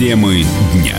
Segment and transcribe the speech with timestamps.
[0.00, 0.96] Темы дня.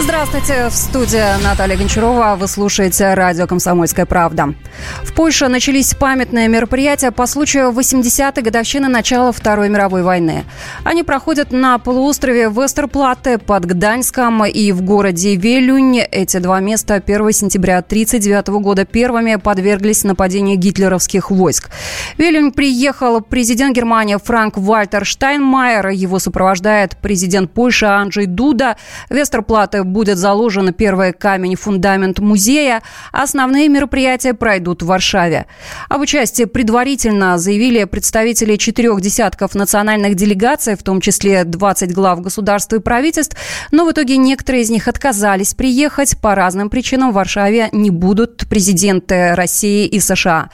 [0.00, 2.34] Здравствуйте, в студии Наталья Гончарова.
[2.40, 4.54] Вы слушаете радио «Комсомольская правда».
[5.02, 10.44] В Польше начались памятные мероприятия по случаю 80-й годовщины начала Второй мировой войны.
[10.84, 16.00] Они проходят на полуострове Вестерплатте под Гданьском и в городе Велюнь.
[16.00, 21.70] Эти два места 1 сентября 1939 года первыми подверглись нападению гитлеровских войск.
[22.16, 25.88] В Велюнь приехал президент Германии Франк Вальтер Штайнмайер.
[25.88, 28.76] Его сопровождает президент Польши Анджей Дуда.
[29.08, 32.82] Вестерплатте будет заложен первый камень-фундамент музея.
[33.12, 35.46] Основные мероприятия пройдут в Варшаве.
[35.88, 42.72] Об участии предварительно заявили представители четырех десятков национальных делегаций, в том числе 20 глав государств
[42.74, 43.36] и правительств.
[43.70, 46.20] Но в итоге некоторые из них отказались приехать.
[46.20, 50.50] По разным причинам в Варшаве не будут президенты России и США.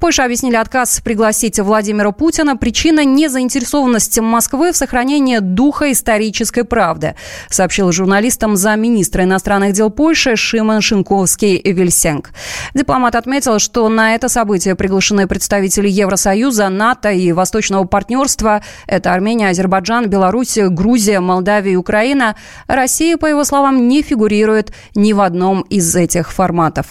[0.00, 2.56] Польша объяснили отказ пригласить Владимира Путина.
[2.56, 7.14] Причина– незаинтересованности Москвы в сохранении духа исторической правды,
[7.48, 12.26] сообщил журналистам заместитель министра иностранных дел Польши Шимон Шинковский-Вильсенг.
[12.74, 18.62] Дипломат отметил, что на это событие приглашены представители Евросоюза, НАТО и Восточного партнерства.
[18.86, 22.36] Это Армения, Азербайджан, Беларусь, Грузия, Молдавия и Украина.
[22.66, 26.86] Россия, по его словам, не фигурирует ни в одном из этих форматов.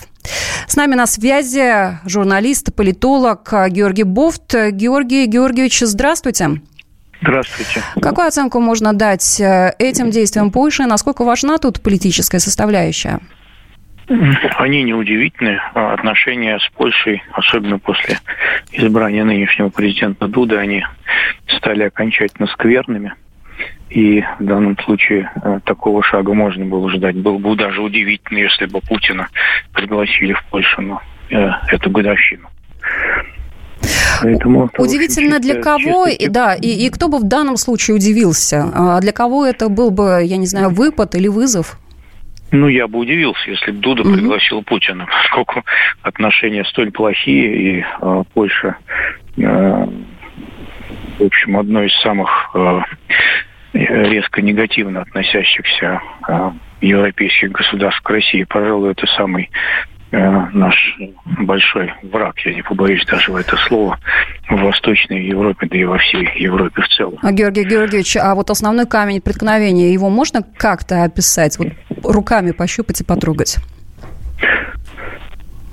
[0.67, 4.53] С нами на связи журналист, политолог Георгий Бофт.
[4.71, 6.61] Георгий Георгиевич, здравствуйте.
[7.21, 7.83] Здравствуйте.
[8.01, 10.85] Какую оценку можно дать э, этим действиям Польши?
[10.85, 13.19] Насколько важна тут политическая составляющая?
[14.57, 15.59] Они неудивительны.
[15.73, 18.19] А отношения с Польшей, особенно после
[18.71, 20.83] избрания нынешнего президента Дуда, они
[21.47, 23.13] стали окончательно скверными.
[23.89, 27.17] И в данном случае э, такого шага можно было ждать.
[27.17, 29.27] Было бы даже удивительно, если бы Путина
[29.73, 32.47] пригласили в Польшу на э, эту годовщину.
[34.21, 38.71] Поэтому Удивительно для кого, и, да, и, и кто бы в данном случае удивился?
[38.73, 41.77] А для кого это был бы, я не знаю, выпад или вызов?
[42.51, 44.13] Ну, я бы удивился, если бы Дуда mm-hmm.
[44.13, 45.63] пригласил Путина, поскольку
[46.01, 48.77] отношения столь плохие, и э, Польша,
[49.37, 49.87] э,
[51.17, 52.81] в общем, одно из самых э,
[53.73, 56.51] резко негативно относящихся э,
[56.81, 58.43] европейских государств к России.
[58.43, 59.49] Пожалуй, это самый
[60.11, 60.75] наш
[61.39, 63.97] большой враг, я не побоюсь даже в это слово,
[64.49, 67.17] в Восточной Европе, да и во всей Европе в целом.
[67.21, 71.69] А, Георгий Георгиевич, а вот основной камень преткновения, его можно как-то описать, вот
[72.03, 73.57] руками пощупать и потрогать?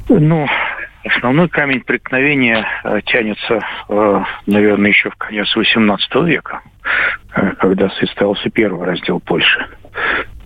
[0.09, 0.47] Ну,
[1.05, 6.61] основной камень преткновения э, тянется, э, наверное, еще в конец XVIII века,
[7.59, 9.67] когда состоялся первый раздел Польши.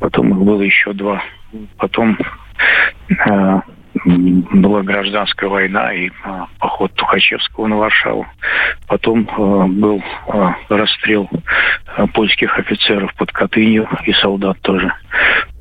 [0.00, 1.22] Потом их было еще два.
[1.76, 2.19] Потом
[4.04, 8.26] была гражданская война и а, поход Тухачевского на Варшаву.
[8.86, 11.28] Потом а, был а, расстрел
[12.14, 14.92] польских офицеров под Катынью и солдат тоже.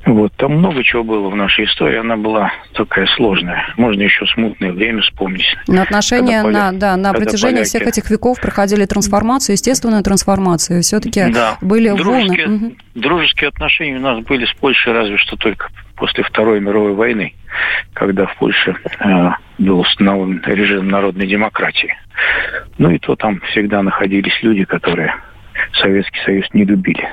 [0.04, 3.72] Вот, там много чего было в нашей истории, она была такая сложная.
[3.76, 5.46] Можно еще смутное время вспомнить.
[5.68, 6.72] Но отношения поля...
[6.72, 7.68] на, да, на протяжении поляки...
[7.68, 10.82] всех этих веков проходили трансформацию, естественную трансформацию.
[10.82, 11.56] Все-таки да.
[11.60, 12.66] были дружеские, волны.
[12.66, 12.76] Угу.
[12.96, 17.34] Дружеские отношения у нас были с Польшей разве что только после Второй мировой войны,
[17.94, 21.94] когда в Польше э, был установлен режим народной демократии.
[22.78, 25.14] Ну и то там всегда находились люди, которые
[25.74, 27.08] Советский Союз не любили.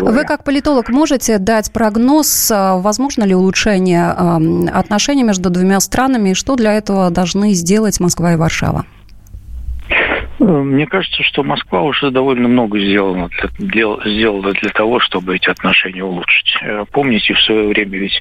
[0.00, 6.30] Вы как политолог можете дать прогноз, э, возможно ли улучшение э, отношений между двумя странами
[6.30, 8.84] и что для этого должны сделать Москва и Варшава?
[10.38, 13.28] Мне кажется, что Москва уже довольно много сделала
[13.58, 16.56] для, сделала для того, чтобы эти отношения улучшить.
[16.62, 18.18] Э, помните, в свое время ведь,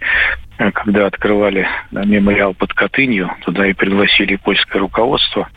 [0.57, 5.47] когда открывали мемориал под Катынью, туда и пригласили польское руководство,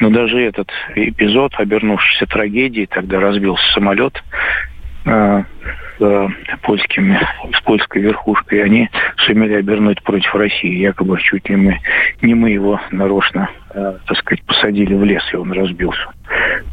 [0.00, 4.75] но даже этот эпизод, обернувшийся трагедией, тогда разбился самолет, Э,
[5.06, 7.18] с польскими,
[7.54, 10.76] с польской верхушкой, они сумели обернуть против России.
[10.76, 11.80] Якобы чуть ли мы,
[12.22, 16.06] не мы его нарочно, э, так сказать, посадили в лес, и он разбился.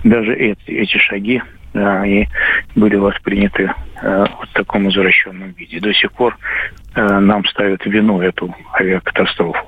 [0.03, 1.41] Даже эти, эти шаги
[1.73, 2.27] э, они
[2.75, 3.71] были восприняты
[4.01, 5.79] э, в таком извращенном виде.
[5.79, 6.37] До сих пор
[6.95, 9.65] э, нам ставят вину эту авиакатастрофу.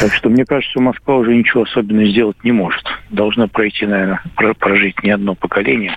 [0.00, 2.84] Так что, мне кажется, Москва уже ничего особенного сделать не может.
[3.10, 4.20] Должна пройти, наверное,
[4.58, 5.96] прожить не одно поколение,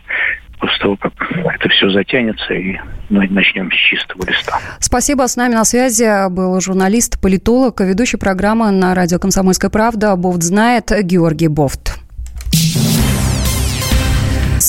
[0.60, 1.14] после того, как
[1.46, 2.78] это все затянется и
[3.10, 4.60] мы начнем с чистого листа.
[4.80, 5.28] Спасибо.
[5.28, 10.92] С нами на связи был журналист, политолог, ведущий программы на радио «Комсомольская правда» «Бофт знает»
[11.04, 12.00] Георгий Бофт.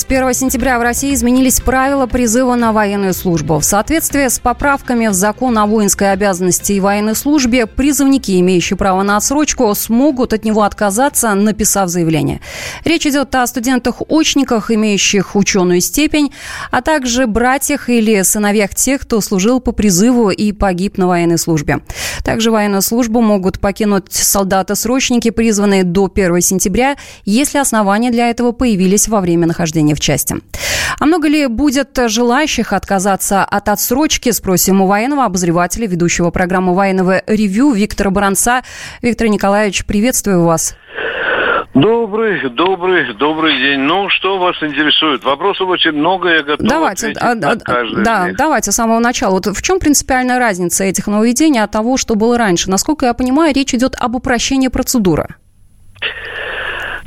[0.01, 3.59] С 1 сентября в России изменились правила призыва на военную службу.
[3.59, 9.03] В соответствии с поправками в закон о воинской обязанности и военной службе, призывники, имеющие право
[9.03, 12.41] на отсрочку, смогут от него отказаться, написав заявление.
[12.83, 16.33] Речь идет о студентах-очниках, имеющих ученую степень,
[16.71, 21.81] а также братьях или сыновьях тех, кто служил по призыву и погиб на военной службе.
[22.25, 29.07] Также военную службу могут покинуть солдаты-срочники, призванные до 1 сентября, если основания для этого появились
[29.07, 30.37] во время нахождения в части.
[30.99, 37.23] А много ли будет желающих отказаться от отсрочки, спросим у военного обозревателя, ведущего программы военного
[37.27, 38.63] ревю Виктора Баранца.
[39.03, 40.77] Виктор Николаевич, приветствую вас.
[41.75, 43.81] Добрый, добрый, добрый день.
[43.81, 45.23] Ну, что вас интересует?
[45.23, 49.35] Вопросов очень много, я готов давайте, а, на каждый Да, давайте с самого начала.
[49.35, 52.69] Вот в чем принципиальная разница этих нововведений от того, что было раньше?
[52.69, 55.37] Насколько я понимаю, речь идет об упрощении процедуры.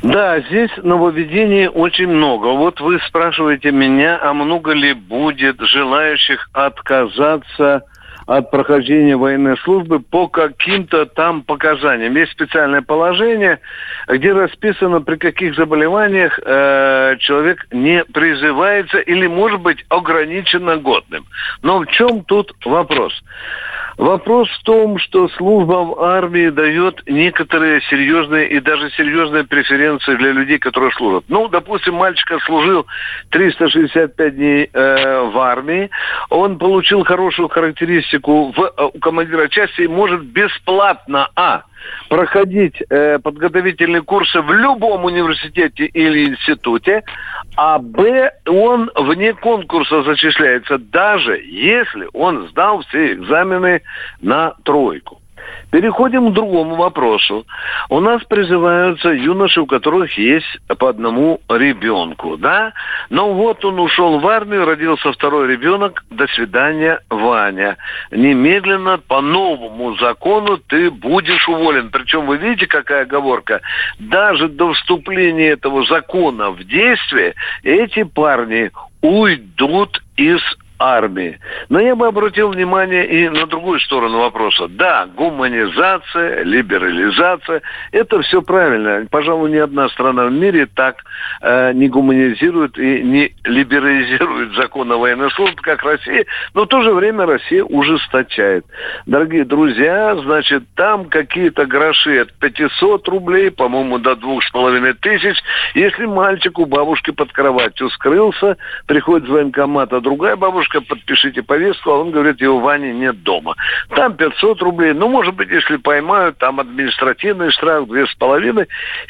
[0.04, 2.48] Да, здесь нововведений очень много.
[2.48, 7.84] Вот вы спрашиваете меня, а много ли будет желающих отказаться
[8.26, 12.14] от прохождения военной службы по каким-то там показаниям.
[12.16, 13.60] Есть специальное положение,
[14.06, 21.24] где расписано, при каких заболеваниях э, человек не призывается или может быть ограниченно годным.
[21.62, 23.14] Но в чем тут вопрос?
[23.96, 30.32] Вопрос в том, что служба в армии дает некоторые серьезные и даже серьезные преференции для
[30.32, 31.24] людей, которые служат.
[31.28, 32.86] Ну, допустим, мальчик служил
[33.30, 35.90] 365 дней э, в армии,
[36.28, 41.62] он получил хорошую характеристику в, э, у командира части и может бесплатно, а,
[42.08, 47.02] проходить э, подготовительные курсы в любом университете или институте,
[47.56, 53.82] а Б, он вне конкурса зачисляется, даже если он сдал все экзамены
[54.20, 55.20] на тройку.
[55.70, 57.46] Переходим к другому вопросу.
[57.88, 60.46] У нас призываются юноши, у которых есть
[60.78, 62.72] по одному ребенку, да?
[63.10, 67.76] Но вот он ушел в армию, родился второй ребенок, до свидания, Ваня.
[68.12, 71.90] Немедленно по новому закону ты будешь уволен.
[71.90, 73.60] Причем вы видите, какая оговорка?
[73.98, 77.34] Даже до вступления этого закона в действие
[77.64, 78.70] эти парни
[79.02, 80.40] уйдут из
[80.84, 81.38] армии.
[81.68, 84.68] Но я бы обратил внимание и на другую сторону вопроса.
[84.68, 89.06] Да, гуманизация, либерализация, это все правильно.
[89.10, 90.96] Пожалуй, ни одна страна в мире так
[91.40, 96.26] э, не гуманизирует и не либерализирует закон о военной службе, как Россия.
[96.52, 98.64] Но в то же время Россия ужесточает.
[99.06, 105.36] Дорогие друзья, значит, там какие-то гроши от 500 рублей, по-моему, до двух с половиной тысяч.
[105.74, 111.42] Если мальчик у бабушки под кроватью скрылся, приходит в военкомат, а другая бабушка девушка, подпишите
[111.42, 113.54] повестку, а он говорит, его Вани нет дома.
[113.90, 114.92] Там 500 рублей.
[114.92, 118.66] Ну, может быть, если поймают, там административный штраф две с половиной.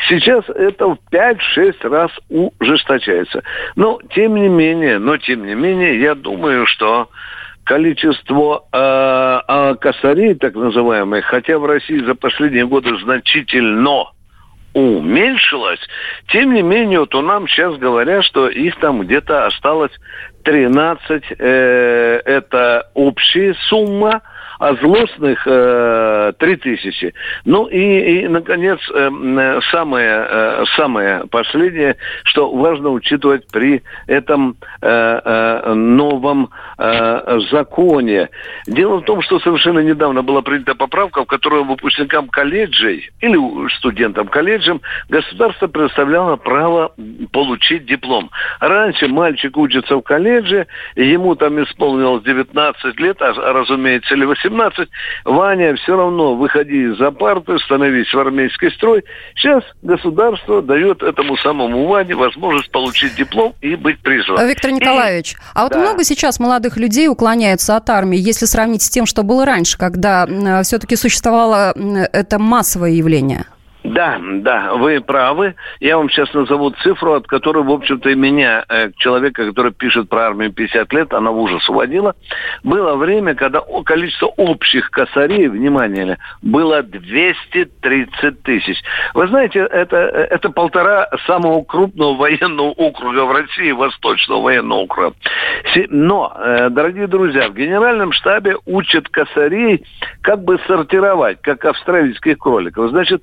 [0.09, 3.43] Сейчас это в 5-6 раз ужесточается.
[3.77, 7.09] Но, тем не менее, но, тем не менее, я думаю, что
[7.65, 14.11] количество э, э, косарей, так называемых, хотя в России за последние годы значительно
[14.75, 15.81] уменьшилось,
[16.29, 19.93] тем не менее, у нам сейчас говорят, что их там где-то осталось
[20.45, 24.23] 13, э, это общая сумма,
[24.59, 27.15] а злостных э, 3000.
[27.45, 35.21] Ну и, и наконец, э, самое, э, самое последнее, что важно учитывать при этом э,
[35.25, 38.29] э, новом э, законе.
[38.67, 44.29] Дело в том, что совершенно недавно была принята поправка, в которой выпускникам колледжей или студентам
[44.29, 46.93] колледжем государство предоставляло право
[47.33, 48.31] получить диплом.
[48.61, 54.89] Раньше мальчик учится в колледже, ему там исполнилось 19 лет, а, разумеется, или 18, 17,
[55.25, 59.03] Ваня, все равно выходи из-за парты, становись в армейский строй.
[59.35, 64.47] Сейчас государство дает этому самому Ване возможность получить диплом и быть призванным.
[64.47, 65.37] Виктор Николаевич, и...
[65.55, 65.81] а вот да.
[65.81, 70.27] много сейчас молодых людей уклоняются от армии, если сравнить с тем, что было раньше, когда
[70.63, 71.73] все-таки существовало
[72.13, 73.47] это массовое явление?
[73.95, 75.55] Да, да, вы правы.
[75.79, 80.09] Я вам сейчас назову цифру, от которой, в общем-то, и меня, э, человека, который пишет
[80.09, 82.17] про армию 50 лет, она в ужас уводила.
[82.65, 88.83] Было время, когда количество общих косарей, внимание, было 230 тысяч.
[89.15, 95.15] Вы знаете, это, это полтора самого крупного военного округа в России, Восточного военного округа.
[95.91, 99.85] Но, э, дорогие друзья, в генеральном штабе учат косарей
[100.21, 102.91] как бы сортировать, как австралийских кроликов.
[102.91, 103.23] Значит,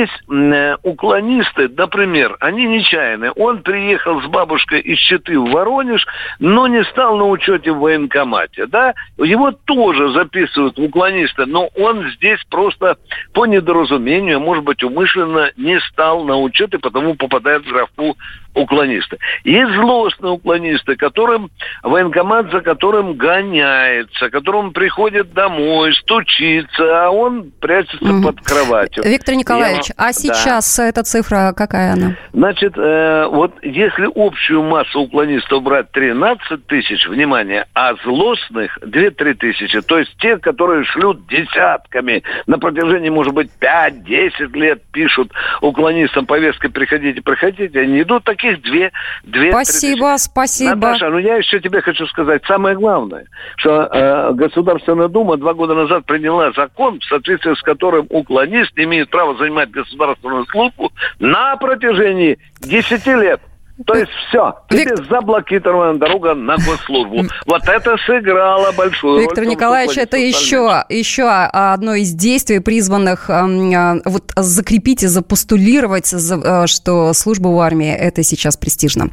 [0.00, 3.32] есть э, уклонисты, например, они нечаянные.
[3.32, 6.06] Он приехал с бабушкой из Читы в Воронеж,
[6.38, 8.66] но не стал на учете в военкомате.
[8.66, 8.94] Да?
[9.18, 12.96] Его тоже записывают в уклонисты, но он здесь просто
[13.32, 18.16] по недоразумению, может быть, умышленно не стал на учет и потому попадает в графу
[18.54, 19.18] уклонисты.
[19.44, 21.50] Есть злостные уклонисты, которым
[21.82, 28.22] военкомат за которым гоняется, которому приходит домой, стучится, а он прячется угу.
[28.22, 29.04] под кроватью.
[29.04, 29.94] Виктор Николаевич, Я...
[29.96, 30.88] а сейчас да.
[30.88, 32.16] эта цифра какая она?
[32.32, 39.80] Значит, э, вот если общую массу уклонистов брать 13 тысяч, внимание, а злостных 2-3 тысячи,
[39.80, 46.68] то есть те, которые шлют десятками на протяжении, может быть, 5-10 лет пишут уклонистам повестки
[46.68, 48.92] «приходите, приходите», они идут таких две,
[49.24, 50.74] две Спасибо, спасибо.
[50.74, 55.74] Наташа, ну я еще тебе хочу сказать самое главное, что э, Государственная Дума два года
[55.74, 62.38] назад приняла закон, в соответствии с которым уклонист имеет право занимать государственную службу на протяжении
[62.60, 63.40] 10 лет.
[63.86, 65.08] То есть все, теперь Вик...
[65.08, 67.24] заблокирована дорога на госслужбу.
[67.46, 69.22] Вот это сыграло большую роль.
[69.22, 76.66] Виктор Николаевич, это еще, еще одно из действий, призванных э, вот закрепить и запостулировать, э,
[76.66, 79.10] что служба в армии– это сейчас престижно.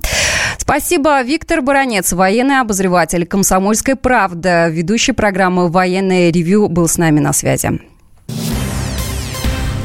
[0.57, 1.21] Спасибо.
[1.21, 7.79] Виктор Баранец, военный обозреватель «Комсомольской правды», ведущий программы «Военное ревю» был с нами на связи.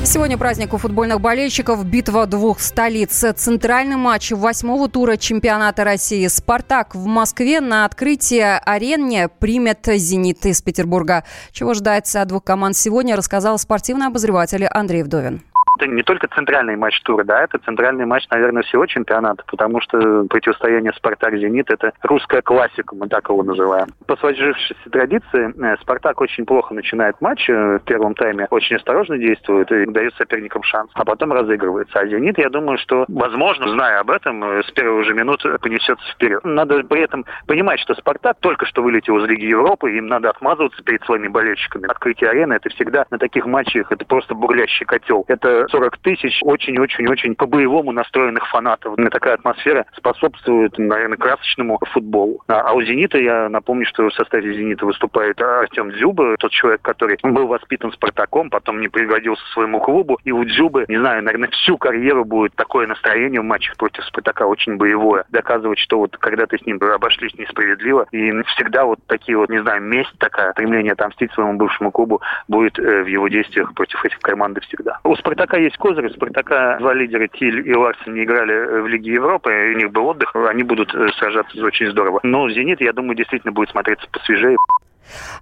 [0.07, 1.85] Сегодня праздник у футбольных болельщиков.
[1.85, 3.25] Битва двух столиц.
[3.37, 6.27] Центральный матч восьмого тура чемпионата России.
[6.27, 11.25] «Спартак» в Москве на открытие арене примет «Зенит» из Петербурга.
[11.53, 15.43] Чего ждать от двух команд сегодня, рассказал спортивный обозреватель Андрей Вдовин
[15.77, 20.25] это не только центральный матч тура, да, это центральный матч, наверное, всего чемпионата, потому что
[20.25, 23.89] противостояние «Спартак-Зенит»— это русская классика, мы так его называем.
[24.07, 29.19] По сложившейся традиции, э, «Спартак» очень плохо начинает матч, э, в первом тайме очень осторожно
[29.19, 31.99] действует и дает соперникам шанс, а потом разыгрывается.
[31.99, 36.05] А «Зенит», я думаю, что, возможно, зная об этом, э, с первого же минуты понесется
[36.13, 36.45] вперед.
[36.45, 40.83] Надо при этом понимать, что «Спартак» только что вылетел из Лиги Европы, им надо отмазываться
[40.83, 41.91] перед своими болельщиками.
[41.91, 45.25] Открытие арены— это всегда на таких матчах, это просто бурлящий котел.
[45.29, 48.97] Это 40 тысяч очень-очень-очень по-боевому настроенных фанатов.
[49.11, 52.43] Такая атмосфера способствует, наверное, красочному футболу.
[52.49, 56.83] А, а у «Зенита», я напомню, что в составе «Зенита» выступает Артем Дзюба, тот человек,
[56.83, 60.19] который был воспитан «Спартаком», потом не пригодился своему клубу.
[60.25, 64.47] И у Дзюбы, не знаю, наверное, всю карьеру будет такое настроение в матчах против «Спартака»
[64.47, 65.25] очень боевое.
[65.31, 69.63] Доказывать, что вот когда ты с ним обошлись несправедливо, и всегда вот такие вот, не
[69.63, 74.19] знаю, месть такая, стремление отомстить своему бывшему клубу будет э, в его действиях против этих
[74.21, 75.01] команд всегда.
[75.05, 76.13] У «Спартака» есть козырь.
[76.13, 80.07] «Спартака» два лидера Тиль и Ларсен не играли э, в Лиге Европы, у них был
[80.07, 82.21] отдых, они будут э, сражаться очень здорово.
[82.23, 84.57] Но «Зенит», я думаю, действительно будет смотреться посвежее.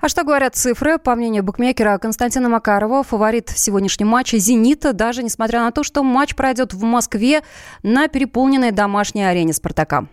[0.00, 0.98] А что говорят цифры?
[0.98, 6.02] По мнению букмекера Константина Макарова, фаворит в сегодняшнем матче «Зенита», даже несмотря на то, что
[6.02, 7.42] матч пройдет в Москве
[7.82, 10.06] на переполненной домашней арене «Спартака».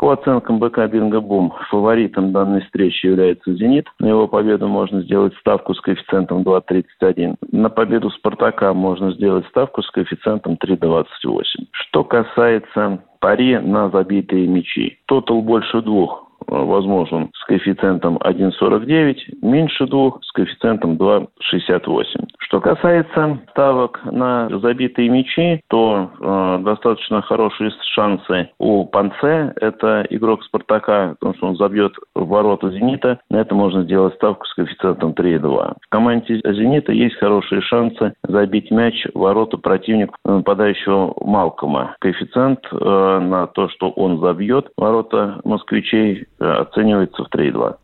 [0.00, 3.86] По оценкам БК «Бингобум» фаворитом данной встречи является «Зенит».
[3.98, 7.36] На его победу можно сделать ставку с коэффициентом 2,31.
[7.50, 11.42] На победу «Спартака» можно сделать ставку с коэффициентом 3,28.
[11.72, 14.98] Что касается пари на забитые мячи.
[15.06, 22.04] Тотал больше двух возможен с коэффициентом 1,49, меньше двух с коэффициентом 2,68.
[22.38, 29.52] Что касается ставок на забитые мячи, то э, достаточно хорошие шансы у Панце.
[29.60, 33.18] Это игрок Спартака, потому что он забьет в ворота Зенита.
[33.30, 35.74] На это можно сделать ставку с коэффициентом 3,2.
[35.80, 41.96] В команде Зенита есть хорошие шансы забить мяч в ворота противника нападающего Малкома.
[42.00, 47.76] Коэффициент э, на то, что он забьет ворота москвичей, э, оценивается в 3,2.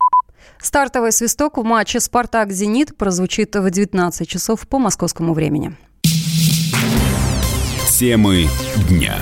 [0.59, 5.75] Стартовый свисток в матче «Спартак-Зенит» прозвучит в 19 часов по московскому времени.
[7.99, 8.45] Темы
[8.89, 9.15] дня.